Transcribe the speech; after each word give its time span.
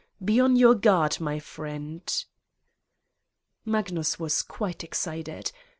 Be 0.25 0.39
on 0.39 0.55
your 0.55 0.73
guard, 0.73 1.19
my 1.21 1.37
friend!" 1.37 2.25
Magnus 3.65 4.17
was 4.19 4.41
quite 4.41 4.83
excited. 4.83 5.51